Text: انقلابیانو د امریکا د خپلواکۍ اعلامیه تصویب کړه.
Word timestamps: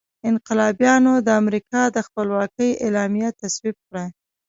انقلابیانو 0.29 1.13
د 1.27 1.27
امریکا 1.41 1.81
د 1.95 1.97
خپلواکۍ 2.07 2.71
اعلامیه 2.85 3.29
تصویب 3.41 3.77
کړه. 3.87 4.05